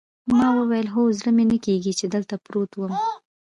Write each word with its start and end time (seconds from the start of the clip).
ما 0.37 0.47
وویل: 0.59 0.87
هو، 0.93 1.01
زړه 1.17 1.31
مې 1.35 1.45
نه 1.51 1.57
کېږي 1.65 1.93
چې 1.99 2.05
دلته 2.13 2.35
پروت 2.45 2.71
وم. 2.75 2.93